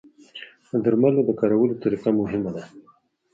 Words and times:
د 0.69 0.71
درملو 0.85 1.21
د 1.25 1.31
کارولو 1.39 1.79
طریقه 1.83 2.09
مهمه 2.19 2.51
ده. 2.55 2.63